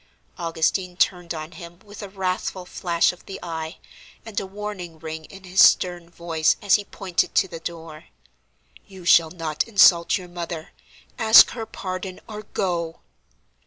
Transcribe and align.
Augustine 0.39 0.97
turned 0.97 1.31
on 1.31 1.51
him 1.51 1.77
with 1.85 2.01
a 2.01 2.09
wrathful 2.09 2.65
flash 2.65 3.11
of 3.13 3.23
the 3.27 3.39
eye, 3.43 3.77
and 4.25 4.39
a 4.39 4.47
warning 4.47 4.97
ring 4.97 5.25
in 5.25 5.43
his 5.43 5.63
stern 5.63 6.09
voice, 6.09 6.55
as 6.59 6.73
he 6.73 6.85
pointed 6.85 7.35
to 7.35 7.47
the 7.47 7.59
door. 7.59 8.05
"You 8.87 9.05
shall 9.05 9.29
not 9.29 9.67
insult 9.67 10.17
your 10.17 10.27
mother! 10.27 10.71
Ask 11.19 11.51
her 11.51 11.67
pardon, 11.67 12.19
or 12.27 12.41
go!" 12.41 13.01